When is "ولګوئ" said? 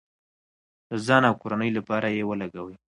2.25-2.75